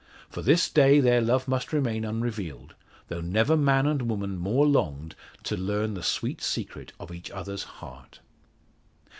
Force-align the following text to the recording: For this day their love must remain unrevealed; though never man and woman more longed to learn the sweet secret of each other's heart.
For 0.31 0.41
this 0.41 0.67
day 0.67 0.99
their 0.99 1.21
love 1.21 1.47
must 1.47 1.71
remain 1.71 2.05
unrevealed; 2.05 2.73
though 3.09 3.21
never 3.21 3.55
man 3.55 3.85
and 3.85 4.09
woman 4.09 4.35
more 4.35 4.65
longed 4.65 5.13
to 5.43 5.55
learn 5.55 5.93
the 5.93 6.01
sweet 6.01 6.41
secret 6.41 6.91
of 6.99 7.11
each 7.13 7.29
other's 7.29 7.61
heart. 7.81 8.19